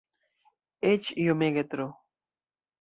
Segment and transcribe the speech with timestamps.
[0.93, 1.89] Eĉ iomege tro.